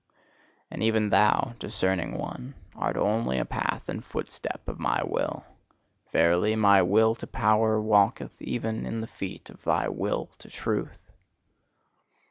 [0.71, 5.43] And even thou, discerning one, art only a path and footstep of my will:
[6.11, 11.11] verily, my Will to Power walketh even on the feet of thy Will to Truth!